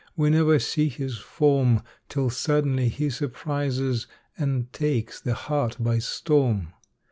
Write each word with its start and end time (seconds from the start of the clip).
We 0.17 0.31
never 0.31 0.57
see 0.57 0.89
his 0.89 1.19
form, 1.19 1.83
Till 2.09 2.31
suddenly 2.31 2.87
he 2.89 3.11
surprises 3.11 4.07
And 4.35 4.73
takes 4.73 5.21
the 5.21 5.35
heart 5.35 5.77
by 5.79 5.99
storm. 5.99 6.73